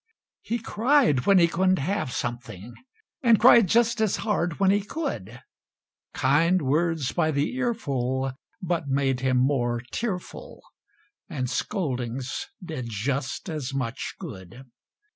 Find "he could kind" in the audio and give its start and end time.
4.71-6.63